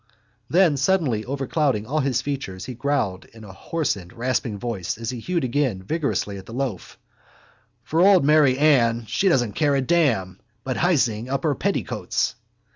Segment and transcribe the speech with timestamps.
[0.49, 5.19] Then, suddenly overclouding all his features, he growled in a hoarsened rasping voice as he
[5.19, 6.97] hewed again vigorously at the loaf:
[7.85, 10.39] _—For old Mary Ann She doesn't care a damn.
[10.63, 12.33] But, hising up her petticoats...